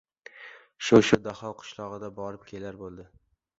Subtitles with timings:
[0.87, 3.09] Shu- shu, Daho qishlog‘iga borib kelar bo‘ldi.